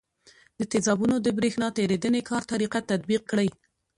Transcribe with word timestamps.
د 0.59 0.61
تیزابونو 0.71 1.15
د 1.21 1.27
برېښنا 1.37 1.67
تیریدنې 1.77 2.21
کار 2.29 2.43
طریقه 2.51 2.79
تطبیق 2.91 3.21
کړئ. 3.31 3.49